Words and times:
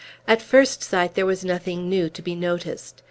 At 0.27 0.41
first 0.41 0.81
sight, 0.83 1.13
there 1.13 1.27
was 1.27 1.45
nothing 1.45 1.87
new 1.87 2.09
to 2.09 2.23
be 2.23 2.33
noticed. 2.33 2.95